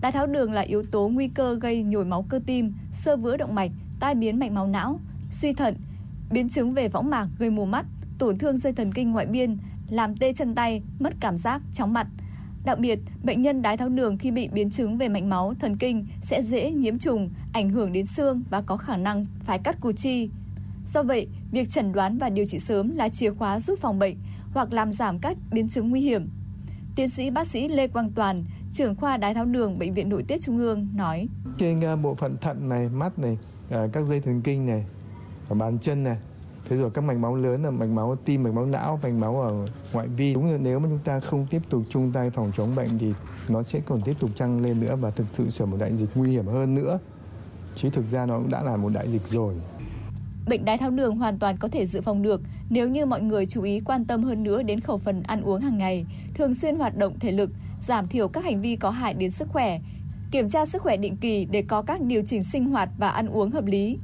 [0.00, 3.36] Đái tháo đường là yếu tố nguy cơ gây nhồi máu cơ tim, sơ vữa
[3.36, 5.00] động mạch, tai biến mạch máu não,
[5.30, 5.74] suy thận,
[6.30, 7.86] biến chứng về võng mạc gây mù mắt,
[8.18, 9.58] tổn thương dây thần kinh ngoại biên,
[9.90, 12.06] làm tê chân tay, mất cảm giác, chóng mặt–
[12.64, 15.76] Đặc biệt, bệnh nhân đái tháo đường khi bị biến chứng về mạch máu, thần
[15.76, 19.80] kinh sẽ dễ nhiễm trùng, ảnh hưởng đến xương và có khả năng phải cắt
[19.80, 20.30] cụt chi.
[20.86, 24.16] Do vậy, việc chẩn đoán và điều trị sớm là chìa khóa giúp phòng bệnh
[24.52, 26.28] hoặc làm giảm các biến chứng nguy hiểm.
[26.96, 30.24] Tiến sĩ bác sĩ Lê Quang Toàn, trưởng khoa đái tháo đường Bệnh viện Nội
[30.28, 33.38] tiết Trung ương nói: Trên à, bộ phận thận này, mắt này,
[33.70, 34.84] à, các dây thần kinh này,
[35.48, 36.16] bàn chân này
[36.68, 39.40] thế rồi các mạch máu lớn là mạch máu tim mạch máu não mạch máu
[39.40, 40.34] ở ngoại vi.
[40.34, 43.12] Đúng là nếu mà chúng ta không tiếp tục chung tay phòng chống bệnh thì
[43.48, 46.08] nó sẽ còn tiếp tục tăng lên nữa và thực sự trở một đại dịch
[46.14, 46.98] nguy hiểm hơn nữa.
[47.76, 49.54] Chứ thực ra nó cũng đã là một đại dịch rồi.
[50.48, 53.46] Bệnh đái tháo đường hoàn toàn có thể dự phòng được nếu như mọi người
[53.46, 56.76] chú ý quan tâm hơn nữa đến khẩu phần ăn uống hàng ngày, thường xuyên
[56.76, 57.50] hoạt động thể lực,
[57.82, 59.80] giảm thiểu các hành vi có hại đến sức khỏe,
[60.30, 63.26] kiểm tra sức khỏe định kỳ để có các điều chỉnh sinh hoạt và ăn
[63.26, 63.98] uống hợp lý.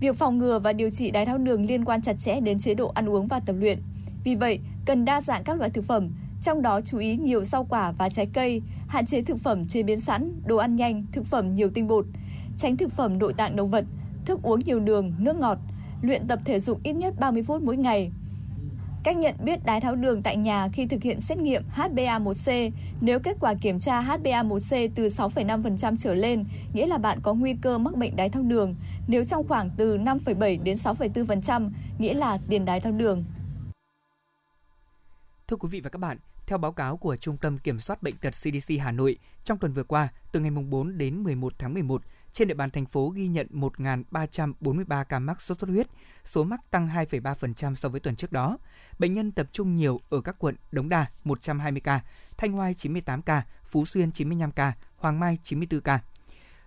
[0.00, 2.74] Việc phòng ngừa và điều trị đái tháo đường liên quan chặt chẽ đến chế
[2.74, 3.78] độ ăn uống và tập luyện.
[4.24, 6.08] Vì vậy, cần đa dạng các loại thực phẩm,
[6.42, 9.82] trong đó chú ý nhiều rau quả và trái cây, hạn chế thực phẩm chế
[9.82, 12.06] biến sẵn, đồ ăn nhanh, thực phẩm nhiều tinh bột,
[12.58, 13.84] tránh thực phẩm nội tạng động vật,
[14.24, 15.58] thức uống nhiều đường, nước ngọt,
[16.02, 18.10] luyện tập thể dục ít nhất 30 phút mỗi ngày,
[19.06, 23.18] Cách nhận biết đái tháo đường tại nhà khi thực hiện xét nghiệm HbA1c, nếu
[23.20, 27.78] kết quả kiểm tra HbA1c từ 6,5% trở lên, nghĩa là bạn có nguy cơ
[27.78, 28.74] mắc bệnh đái tháo đường.
[29.06, 33.24] Nếu trong khoảng từ 5,7 đến 6,4%, nghĩa là tiền đái tháo đường.
[35.48, 38.16] Thưa quý vị và các bạn, theo báo cáo của Trung tâm Kiểm soát Bệnh
[38.16, 42.02] tật CDC Hà Nội, trong tuần vừa qua, từ ngày 4 đến 11 tháng 11,
[42.36, 45.86] trên địa bàn thành phố ghi nhận 1.343 ca mắc sốt xuất huyết,
[46.24, 48.58] số mắc tăng 2,3% so với tuần trước đó.
[48.98, 52.00] Bệnh nhân tập trung nhiều ở các quận Đống Đa 120 ca,
[52.36, 56.00] Thanh Hoai 98 ca, Phú Xuyên 95 ca, Hoàng Mai 94 ca.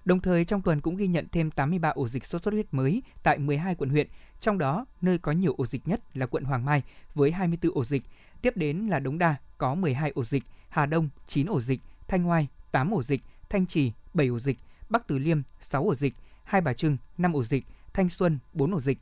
[0.05, 3.03] Đồng thời trong tuần cũng ghi nhận thêm 83 ổ dịch sốt xuất huyết mới
[3.23, 4.07] tại 12 quận huyện,
[4.39, 6.83] trong đó nơi có nhiều ổ dịch nhất là quận Hoàng Mai
[7.15, 8.03] với 24 ổ dịch,
[8.41, 12.23] tiếp đến là Đống Đa có 12 ổ dịch, Hà Đông 9 ổ dịch, Thanh
[12.23, 14.57] Hoai 8 ổ dịch, Thanh Trì 7 ổ dịch,
[14.89, 18.73] Bắc Từ Liêm 6 ổ dịch, Hai Bà Trưng 5 ổ dịch, Thanh Xuân 4
[18.73, 18.97] ổ dịch.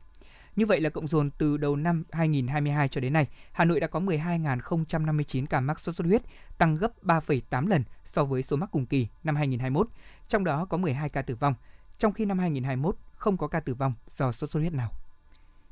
[0.56, 3.86] Như vậy là cộng dồn từ đầu năm 2022 cho đến nay, Hà Nội đã
[3.86, 6.22] có 12.059 ca mắc sốt xuất huyết,
[6.58, 9.88] tăng gấp 3,8 lần so với số mắc cùng kỳ năm 2021,
[10.28, 11.54] trong đó có 12 ca tử vong,
[11.98, 14.90] trong khi năm 2021 không có ca tử vong do sốt xuất huyết nào.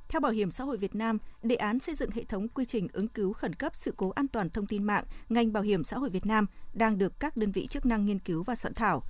[0.09, 2.89] Theo Bảo hiểm xã hội Việt Nam, đề án xây dựng hệ thống quy trình
[2.93, 5.99] ứng cứu khẩn cấp sự cố an toàn thông tin mạng, ngành Bảo hiểm xã
[5.99, 9.03] hội Việt Nam đang được các đơn vị chức năng nghiên cứu và soạn thảo.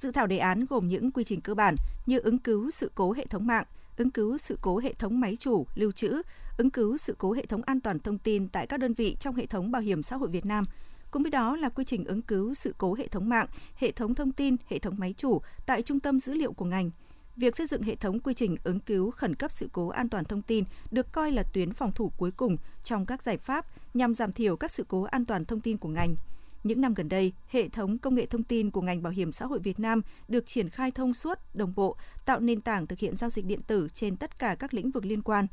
[0.00, 1.74] Dự thảo đề án gồm những quy trình cơ bản
[2.06, 3.64] như ứng cứu sự cố hệ thống mạng,
[3.96, 6.22] ứng cứu sự cố hệ thống máy chủ, lưu trữ,
[6.58, 9.34] ứng cứu sự cố hệ thống an toàn thông tin tại các đơn vị trong
[9.34, 10.64] hệ thống bảo hiểm xã hội Việt Nam.
[11.10, 14.14] Cùng với đó là quy trình ứng cứu sự cố hệ thống mạng, hệ thống
[14.14, 16.90] thông tin, hệ thống máy chủ tại trung tâm dữ liệu của ngành.
[17.36, 20.24] Việc xây dựng hệ thống quy trình ứng cứu khẩn cấp sự cố an toàn
[20.24, 24.14] thông tin được coi là tuyến phòng thủ cuối cùng trong các giải pháp nhằm
[24.14, 26.16] giảm thiểu các sự cố an toàn thông tin của ngành.
[26.64, 29.46] Những năm gần đây, hệ thống công nghệ thông tin của ngành bảo hiểm xã
[29.46, 33.16] hội Việt Nam được triển khai thông suốt, đồng bộ, tạo nền tảng thực hiện
[33.16, 35.46] giao dịch điện tử trên tất cả các lĩnh vực liên quan.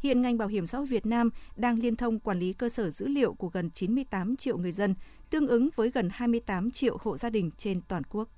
[0.00, 2.90] Hiện ngành bảo hiểm xã hội Việt Nam đang liên thông quản lý cơ sở
[2.90, 4.94] dữ liệu của gần 98 triệu người dân,
[5.30, 8.28] tương ứng với gần 28 triệu hộ gia đình trên toàn quốc.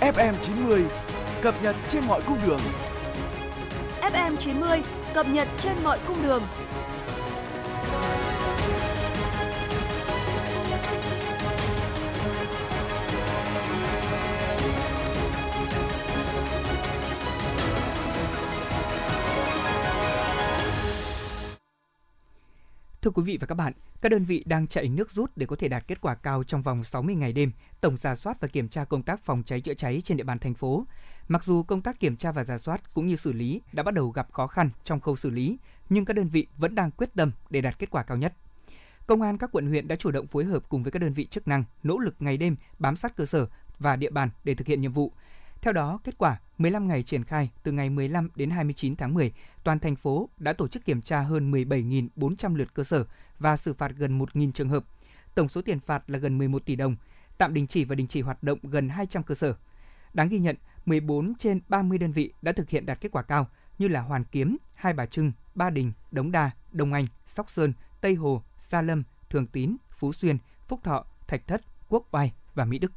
[0.00, 0.84] FM 90
[1.42, 2.60] cập nhật trên mọi cung đường.
[4.00, 4.82] FM 90
[5.14, 6.42] cập nhật trên mọi cung đường.
[23.04, 25.56] Thưa quý vị và các bạn, các đơn vị đang chạy nước rút để có
[25.56, 28.68] thể đạt kết quả cao trong vòng 60 ngày đêm, tổng giả soát và kiểm
[28.68, 30.86] tra công tác phòng cháy chữa cháy trên địa bàn thành phố.
[31.28, 33.94] Mặc dù công tác kiểm tra và giả soát cũng như xử lý đã bắt
[33.94, 35.56] đầu gặp khó khăn trong khâu xử lý,
[35.88, 38.34] nhưng các đơn vị vẫn đang quyết tâm để đạt kết quả cao nhất.
[39.06, 41.26] Công an các quận huyện đã chủ động phối hợp cùng với các đơn vị
[41.26, 43.46] chức năng, nỗ lực ngày đêm bám sát cơ sở
[43.78, 45.12] và địa bàn để thực hiện nhiệm vụ.
[45.64, 49.32] Theo đó, kết quả 15 ngày triển khai từ ngày 15 đến 29 tháng 10,
[49.64, 53.04] toàn thành phố đã tổ chức kiểm tra hơn 17.400 lượt cơ sở
[53.38, 54.84] và xử phạt gần 1.000 trường hợp.
[55.34, 56.96] Tổng số tiền phạt là gần 11 tỷ đồng,
[57.38, 59.54] tạm đình chỉ và đình chỉ hoạt động gần 200 cơ sở.
[60.14, 63.46] Đáng ghi nhận, 14 trên 30 đơn vị đã thực hiện đạt kết quả cao
[63.78, 67.72] như là Hoàn Kiếm, Hai Bà Trưng, Ba Đình, Đống Đa, Đông Anh, Sóc Sơn,
[68.00, 72.64] Tây Hồ, Gia Lâm, Thường Tín, Phú Xuyên, Phúc Thọ, Thạch Thất, Quốc Oai và
[72.64, 72.92] Mỹ Đức.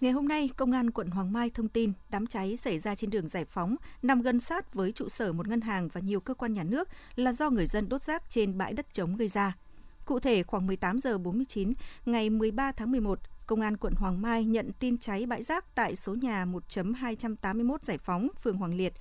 [0.00, 3.10] Ngày hôm nay, Công an quận Hoàng Mai thông tin đám cháy xảy ra trên
[3.10, 6.34] đường Giải Phóng nằm gần sát với trụ sở một ngân hàng và nhiều cơ
[6.34, 9.56] quan nhà nước là do người dân đốt rác trên bãi đất trống gây ra.
[10.04, 11.72] Cụ thể, khoảng 18 giờ 49
[12.06, 15.96] ngày 13 tháng 11, Công an quận Hoàng Mai nhận tin cháy bãi rác tại
[15.96, 18.92] số nhà 1.281 Giải Phóng, phường Hoàng Liệt.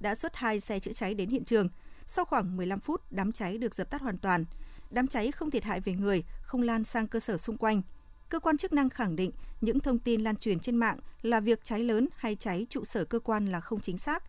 [0.00, 1.68] Đã xuất hai xe chữa cháy đến hiện trường.
[2.06, 4.44] Sau khoảng 15 phút, đám cháy được dập tắt hoàn toàn.
[4.90, 7.82] Đám cháy không thiệt hại về người, không lan sang cơ sở xung quanh.
[8.30, 11.64] Cơ quan chức năng khẳng định những thông tin lan truyền trên mạng là việc
[11.64, 14.22] cháy lớn hay cháy trụ sở cơ quan là không chính xác.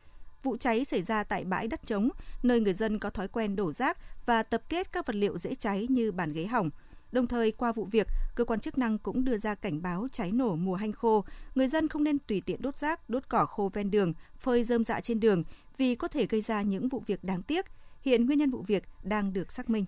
[0.44, 2.10] Vụ cháy xảy ra tại bãi đất trống,
[2.44, 5.56] nơi người dân có thói quen đổ rác và tập kết các vật liệu dễ
[5.56, 6.70] cháy như bàn ghế hỏng.
[7.12, 10.32] Đồng thời, qua vụ việc, cơ quan chức năng cũng đưa ra cảnh báo cháy
[10.32, 11.26] nổ mùa hanh khô.
[11.56, 14.84] Người dân không nên tùy tiện đốt rác, đốt cỏ khô ven đường, phơi rơm
[14.84, 15.44] dạ trên đường
[15.78, 17.66] vì có thể gây ra những vụ việc đáng tiếc.
[18.02, 19.86] Hiện nguyên nhân vụ việc đang được xác minh.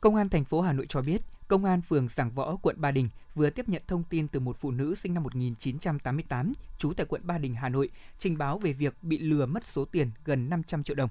[0.00, 2.90] Công an thành phố Hà Nội cho biết, Công an phường Giảng Võ, quận Ba
[2.90, 7.06] Đình vừa tiếp nhận thông tin từ một phụ nữ sinh năm 1988, trú tại
[7.06, 10.50] quận Ba Đình, Hà Nội, trình báo về việc bị lừa mất số tiền gần
[10.50, 11.10] 500 triệu đồng.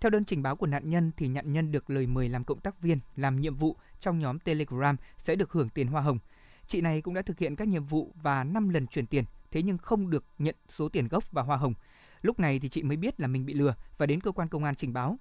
[0.00, 2.60] Theo đơn trình báo của nạn nhân thì nạn nhân được lời mời làm cộng
[2.60, 6.18] tác viên, làm nhiệm vụ trong nhóm Telegram sẽ được hưởng tiền hoa hồng.
[6.66, 9.62] Chị này cũng đã thực hiện các nhiệm vụ và 5 lần chuyển tiền, thế
[9.62, 11.74] nhưng không được nhận số tiền gốc và hoa hồng.
[12.22, 14.64] Lúc này thì chị mới biết là mình bị lừa và đến cơ quan công
[14.64, 15.18] an trình báo.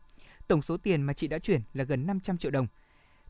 [0.48, 2.68] Tổng số tiền mà chị đã chuyển là gần 500 triệu đồng.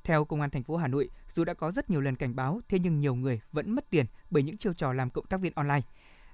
[0.04, 2.62] Theo Công an thành phố Hà Nội, dù đã có rất nhiều lần cảnh báo,
[2.70, 5.54] thế nhưng nhiều người vẫn mất tiền bởi những chiêu trò làm cộng tác viên
[5.56, 5.82] online.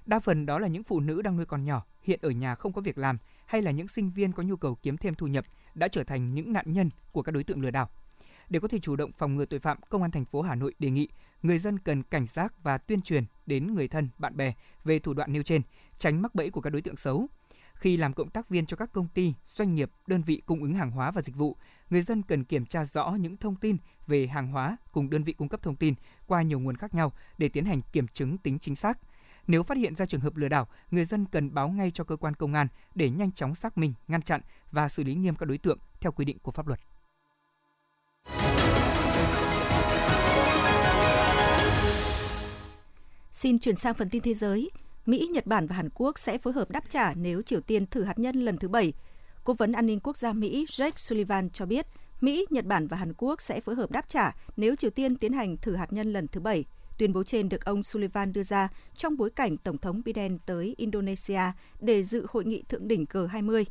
[0.06, 2.72] Đa phần đó là những phụ nữ đang nuôi con nhỏ, hiện ở nhà không
[2.72, 5.44] có việc làm, hay là những sinh viên có nhu cầu kiếm thêm thu nhập
[5.74, 7.88] đã trở thành những nạn nhân của các đối tượng lừa đảo.
[8.48, 10.74] Để có thể chủ động phòng ngừa tội phạm, Công an thành phố Hà Nội
[10.78, 11.08] đề nghị
[11.42, 14.54] người dân cần cảnh giác và tuyên truyền đến người thân, bạn bè
[14.84, 15.62] về thủ đoạn nêu trên,
[15.98, 17.28] tránh mắc bẫy của các đối tượng xấu.
[17.80, 20.74] Khi làm cộng tác viên cho các công ty, doanh nghiệp, đơn vị cung ứng
[20.74, 21.56] hàng hóa và dịch vụ,
[21.90, 25.32] người dân cần kiểm tra rõ những thông tin về hàng hóa cùng đơn vị
[25.32, 25.94] cung cấp thông tin
[26.26, 28.98] qua nhiều nguồn khác nhau để tiến hành kiểm chứng tính chính xác.
[29.46, 32.16] Nếu phát hiện ra trường hợp lừa đảo, người dân cần báo ngay cho cơ
[32.16, 34.40] quan công an để nhanh chóng xác minh, ngăn chặn
[34.70, 36.80] và xử lý nghiêm các đối tượng theo quy định của pháp luật.
[43.32, 44.70] Xin chuyển sang phần tin thế giới.
[45.06, 48.04] Mỹ, Nhật Bản và Hàn Quốc sẽ phối hợp đáp trả nếu Triều Tiên thử
[48.04, 48.92] hạt nhân lần thứ bảy.
[49.44, 51.86] Cố vấn an ninh quốc gia Mỹ Jake Sullivan cho biết,
[52.20, 55.32] Mỹ, Nhật Bản và Hàn Quốc sẽ phối hợp đáp trả nếu Triều Tiên tiến
[55.32, 56.64] hành thử hạt nhân lần thứ bảy.
[56.98, 60.74] Tuyên bố trên được ông Sullivan đưa ra trong bối cảnh Tổng thống Biden tới
[60.78, 61.42] Indonesia
[61.80, 63.64] để dự hội nghị thượng đỉnh G20.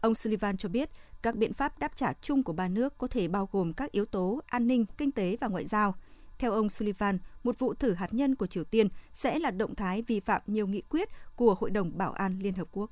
[0.00, 0.90] Ông Sullivan cho biết
[1.22, 4.04] các biện pháp đáp trả chung của ba nước có thể bao gồm các yếu
[4.04, 5.94] tố an ninh, kinh tế và ngoại giao.
[6.40, 10.02] Theo ông Sullivan, một vụ thử hạt nhân của Triều Tiên sẽ là động thái
[10.02, 12.90] vi phạm nhiều nghị quyết của Hội đồng Bảo an Liên Hợp Quốc.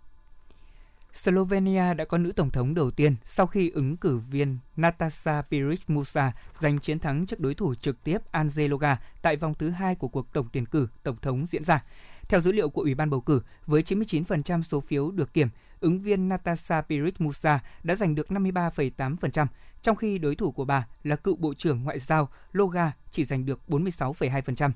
[1.12, 5.90] Slovenia đã có nữ tổng thống đầu tiên sau khi ứng cử viên Natasha Piric
[5.90, 10.08] Musa giành chiến thắng trước đối thủ trực tiếp Angeloga tại vòng thứ hai của
[10.08, 11.84] cuộc tổng tuyển cử tổng thống diễn ra.
[12.28, 15.48] Theo dữ liệu của Ủy ban bầu cử, với 99% số phiếu được kiểm,
[15.80, 19.46] ứng viên Natasha Piric Musa đã giành được 53,8%,
[19.82, 23.46] trong khi đối thủ của bà là cựu Bộ trưởng Ngoại giao Loga chỉ giành
[23.46, 24.70] được 46,2%.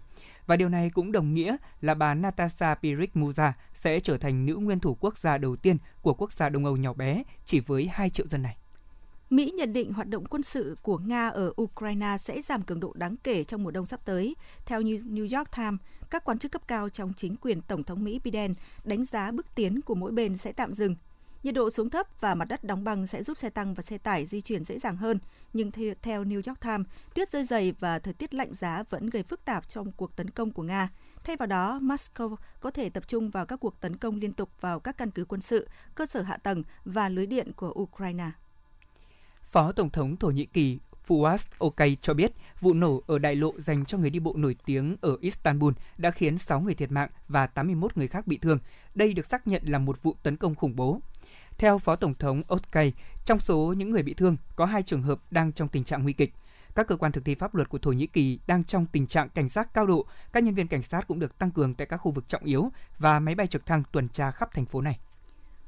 [0.46, 4.56] Và điều này cũng đồng nghĩa là bà Natasha Pirik Musa sẽ trở thành nữ
[4.56, 7.90] nguyên thủ quốc gia đầu tiên của quốc gia Đông Âu nhỏ bé chỉ với
[7.92, 8.56] 2 triệu dân này.
[9.30, 12.92] Mỹ nhận định hoạt động quân sự của Nga ở Ukraine sẽ giảm cường độ
[12.94, 14.36] đáng kể trong mùa đông sắp tới.
[14.66, 18.20] Theo New York Times, các quan chức cấp cao trong chính quyền Tổng thống Mỹ
[18.24, 20.96] Biden đánh giá bước tiến của mỗi bên sẽ tạm dừng.
[21.42, 23.98] Nhiệt độ xuống thấp và mặt đất đóng băng sẽ giúp xe tăng và xe
[23.98, 25.18] tải di chuyển dễ dàng hơn,
[25.52, 25.70] nhưng
[26.02, 29.44] theo New York Times, tuyết rơi dày và thời tiết lạnh giá vẫn gây phức
[29.44, 30.88] tạp trong cuộc tấn công của Nga.
[31.24, 34.50] Thay vào đó, Moscow có thể tập trung vào các cuộc tấn công liên tục
[34.60, 38.30] vào các căn cứ quân sự, cơ sở hạ tầng và lưới điện của Ukraine.
[39.42, 43.52] Phó Tổng thống Thổ Nhĩ Kỳ Fuat Okay cho biết vụ nổ ở đại lộ
[43.58, 47.08] dành cho người đi bộ nổi tiếng ở Istanbul đã khiến 6 người thiệt mạng
[47.28, 48.58] và 81 người khác bị thương.
[48.94, 51.00] Đây được xác nhận là một vụ tấn công khủng bố.
[51.62, 52.92] Theo Phó Tổng thống Otkay,
[53.24, 56.12] trong số những người bị thương, có hai trường hợp đang trong tình trạng nguy
[56.12, 56.32] kịch.
[56.74, 59.28] Các cơ quan thực thi pháp luật của Thổ Nhĩ Kỳ đang trong tình trạng
[59.28, 60.06] cảnh giác cao độ.
[60.32, 62.70] Các nhân viên cảnh sát cũng được tăng cường tại các khu vực trọng yếu
[62.98, 64.98] và máy bay trực thăng tuần tra khắp thành phố này.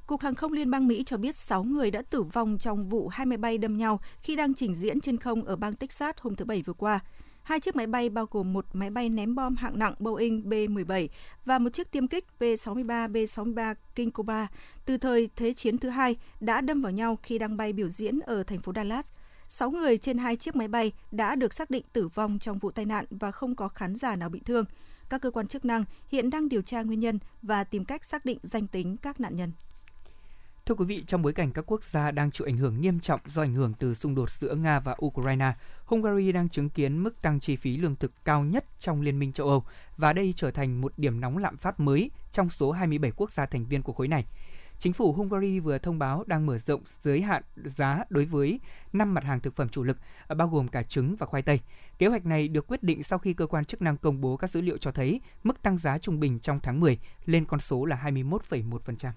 [0.07, 3.09] Cục Hàng không Liên bang Mỹ cho biết 6 người đã tử vong trong vụ
[3.09, 6.37] hai máy bay đâm nhau khi đang trình diễn trên không ở bang Texas hôm
[6.37, 7.01] thứ Bảy vừa qua.
[7.45, 11.09] Hai chiếc máy bay bao gồm một máy bay ném bom hạng nặng Boeing B-17
[11.45, 14.49] và một chiếc tiêm kích B-63 B-63 King Cobra
[14.85, 18.21] từ thời Thế chiến thứ hai, đã đâm vào nhau khi đang bay biểu diễn
[18.21, 19.07] ở thành phố Dallas.
[19.49, 22.71] Sáu người trên hai chiếc máy bay đã được xác định tử vong trong vụ
[22.71, 24.65] tai nạn và không có khán giả nào bị thương.
[25.09, 28.25] Các cơ quan chức năng hiện đang điều tra nguyên nhân và tìm cách xác
[28.25, 29.53] định danh tính các nạn nhân.
[30.67, 33.21] Thưa quý vị, trong bối cảnh các quốc gia đang chịu ảnh hưởng nghiêm trọng
[33.27, 35.53] do ảnh hưởng từ xung đột giữa Nga và Ukraine,
[35.85, 39.33] Hungary đang chứng kiến mức tăng chi phí lương thực cao nhất trong Liên minh
[39.33, 39.65] châu Âu
[39.97, 43.47] và đây trở thành một điểm nóng lạm phát mới trong số 27 quốc gia
[43.47, 44.25] thành viên của khối này.
[44.79, 48.61] Chính phủ Hungary vừa thông báo đang mở rộng giới hạn giá đối với
[48.93, 49.99] 5 mặt hàng thực phẩm chủ lực,
[50.37, 51.61] bao gồm cả trứng và khoai tây.
[51.99, 54.51] Kế hoạch này được quyết định sau khi cơ quan chức năng công bố các
[54.51, 57.85] dữ liệu cho thấy mức tăng giá trung bình trong tháng 10 lên con số
[57.85, 59.11] là 21,1%.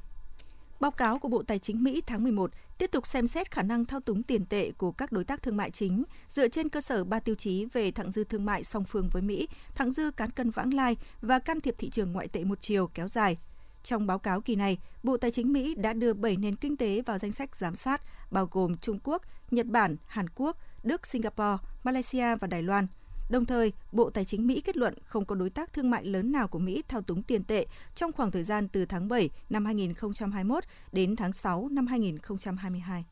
[0.80, 3.86] Báo cáo của Bộ Tài chính Mỹ tháng 11 tiếp tục xem xét khả năng
[3.86, 7.04] thao túng tiền tệ của các đối tác thương mại chính dựa trên cơ sở
[7.04, 10.32] ba tiêu chí về thặng dư thương mại song phương với Mỹ, thặng dư cán
[10.32, 13.38] cân vãng lai và can thiệp thị trường ngoại tệ một chiều kéo dài.
[13.84, 17.02] Trong báo cáo kỳ này, Bộ Tài chính Mỹ đã đưa 7 nền kinh tế
[17.02, 21.58] vào danh sách giám sát, bao gồm Trung Quốc, Nhật Bản, Hàn Quốc, Đức, Singapore,
[21.84, 22.88] Malaysia và Đài Loan–
[23.30, 26.32] Đồng thời, Bộ Tài chính Mỹ kết luận không có đối tác thương mại lớn
[26.32, 29.66] nào của Mỹ thao túng tiền tệ trong khoảng thời gian từ tháng 7 năm
[29.66, 33.06] 2021 đến tháng 6 năm 2022.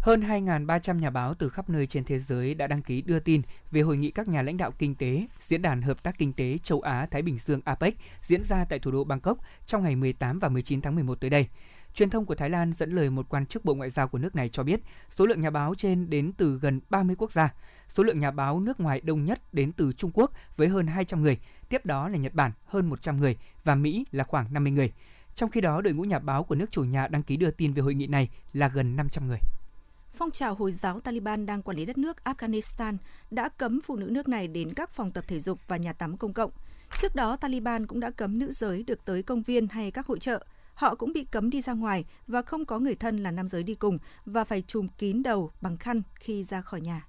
[0.00, 3.42] Hơn 2.300 nhà báo từ khắp nơi trên thế giới đã đăng ký đưa tin
[3.70, 6.58] về hội nghị các nhà lãnh đạo kinh tế, Diễn đàn Hợp tác Kinh tế
[6.62, 10.48] Châu Á-Thái Bình Dương APEC diễn ra tại thủ đô Bangkok trong ngày 18 và
[10.48, 11.48] 19 tháng 11 tới đây.
[11.96, 14.36] Truyền thông của Thái Lan dẫn lời một quan chức Bộ Ngoại giao của nước
[14.36, 14.80] này cho biết
[15.10, 17.54] số lượng nhà báo trên đến từ gần 30 quốc gia.
[17.88, 21.22] Số lượng nhà báo nước ngoài đông nhất đến từ Trung Quốc với hơn 200
[21.22, 24.92] người, tiếp đó là Nhật Bản hơn 100 người và Mỹ là khoảng 50 người.
[25.34, 27.72] Trong khi đó, đội ngũ nhà báo của nước chủ nhà đăng ký đưa tin
[27.72, 29.38] về hội nghị này là gần 500 người.
[30.14, 32.96] Phong trào Hồi giáo Taliban đang quản lý đất nước Afghanistan
[33.30, 36.16] đã cấm phụ nữ nước này đến các phòng tập thể dục và nhà tắm
[36.16, 36.50] công cộng.
[36.98, 40.18] Trước đó, Taliban cũng đã cấm nữ giới được tới công viên hay các hội
[40.18, 40.46] trợ.
[40.76, 43.62] Họ cũng bị cấm đi ra ngoài và không có người thân là nam giới
[43.62, 47.06] đi cùng và phải trùm kín đầu bằng khăn khi ra khỏi nhà.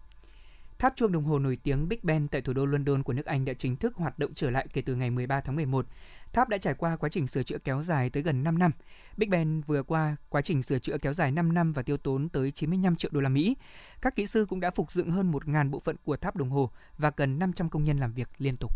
[0.79, 3.45] Tháp chuông đồng hồ nổi tiếng Big Ben tại thủ đô London của nước Anh
[3.45, 5.85] đã chính thức hoạt động trở lại kể từ ngày 13 tháng 11.
[6.33, 8.71] Tháp đã trải qua quá trình sửa chữa kéo dài tới gần 5 năm.
[9.17, 12.29] Big Ben vừa qua quá trình sửa chữa kéo dài 5 năm và tiêu tốn
[12.29, 13.55] tới 95 triệu đô la Mỹ.
[14.01, 16.71] Các kỹ sư cũng đã phục dựng hơn 1.000 bộ phận của tháp đồng hồ
[16.97, 18.71] và gần 500 công nhân làm việc liên tục.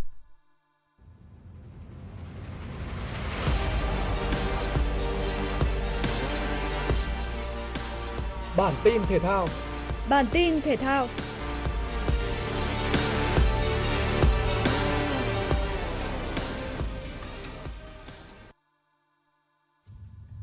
[8.62, 9.48] Bản tin thể thao
[10.10, 11.08] Bản tin thể thao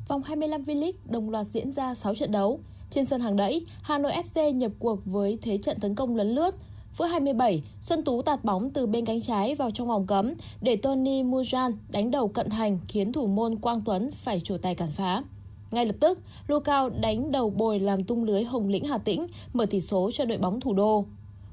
[0.09, 2.61] Vòng 25 V-League đồng loạt diễn ra 6 trận đấu.
[2.91, 6.29] Trên sân hàng đẫy, Hà Nội FC nhập cuộc với thế trận tấn công lấn
[6.35, 6.55] lướt.
[6.93, 10.77] Phút 27, Xuân Tú tạt bóng từ bên cánh trái vào trong vòng cấm để
[10.77, 14.91] Tony Mujan đánh đầu cận thành khiến thủ môn Quang Tuấn phải trổ tay cản
[14.91, 15.23] phá.
[15.71, 19.67] Ngay lập tức, Lucao đánh đầu bồi làm tung lưới Hồng Lĩnh Hà Tĩnh, mở
[19.67, 21.05] tỷ số cho đội bóng thủ đô.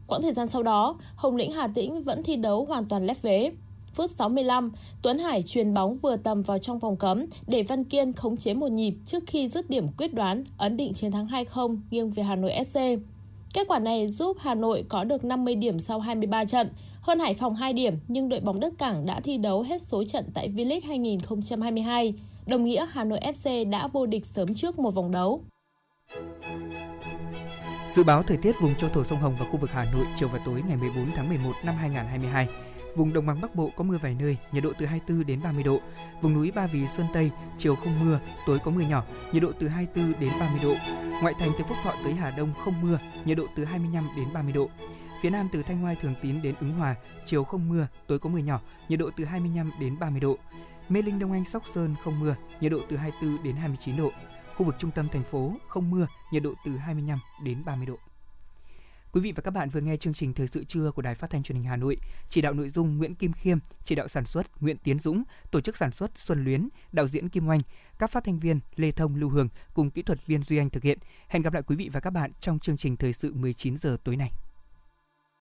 [0.08, 3.22] Quãng thời gian sau đó, Hồng Lĩnh Hà Tĩnh vẫn thi đấu hoàn toàn lép
[3.22, 3.52] vế.
[3.94, 8.14] Phút 65, Tuấn Hải truyền bóng vừa tầm vào trong vòng cấm để Văn Kiên
[8.14, 11.78] khống chế một nhịp trước khi dứt điểm quyết đoán ấn định chiến thắng 2-0
[11.92, 12.80] nghiêng về Hà Nội SC.
[13.54, 16.70] Kết quả này giúp Hà Nội có được 50 điểm sau 23 trận,
[17.06, 20.04] hơn Hải Phòng 2 điểm nhưng đội bóng đất cảng đã thi đấu hết số
[20.04, 22.14] trận tại V-League 2022
[22.46, 25.42] đồng nghĩa Hà Nội FC đã vô địch sớm trước một vòng đấu.
[27.96, 30.30] Dự báo thời tiết vùng châu thổ sông Hồng và khu vực Hà Nội chiều
[30.34, 32.48] và tối ngày 14 tháng 11 năm 2022.
[32.96, 35.64] Vùng đồng bằng Bắc Bộ có mưa vài nơi, nhiệt độ từ 24 đến 30
[35.64, 35.80] độ.
[36.22, 39.52] Vùng núi Ba Vì, Sơn Tây, chiều không mưa, tối có mưa nhỏ, nhiệt độ
[39.60, 40.76] từ 24 đến 30 độ.
[41.22, 44.26] Ngoại thành từ Phúc Thọ tới Hà Đông không mưa, nhiệt độ từ 25 đến
[44.34, 44.70] 30 độ.
[45.22, 48.30] Phía Nam từ Thanh Hoai Thường Tín đến Ứng Hòa, chiều không mưa, tối có
[48.30, 50.38] mưa nhỏ, nhiệt độ từ 25 đến 30 độ.
[50.90, 54.12] Mê Linh Đông Anh Sóc Sơn không mưa, nhiệt độ từ 24 đến 29 độ.
[54.56, 57.96] Khu vực trung tâm thành phố không mưa, nhiệt độ từ 25 đến 30 độ.
[59.12, 61.30] Quý vị và các bạn vừa nghe chương trình Thời sự trưa của Đài Phát
[61.30, 61.98] thanh Truyền hình Hà Nội.
[62.30, 65.62] Chỉ đạo nội dung Nguyễn Kim Khiêm, chỉ đạo sản xuất Nguyễn Tiến Dũng, tổ
[65.62, 67.62] chức sản xuất Xuân Luyến, đạo diễn Kim Oanh,
[68.00, 70.84] các phát thanh viên Lê Thông Lưu Hường cùng kỹ thuật viên Duy Anh thực
[70.84, 71.00] hiện.
[71.28, 73.98] Hẹn gặp lại quý vị và các bạn trong chương trình Thời sự 19 giờ
[74.04, 74.32] tối nay.